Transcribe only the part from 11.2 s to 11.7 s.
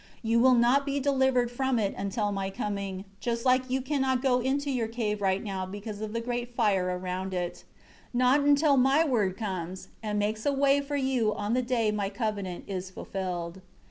on the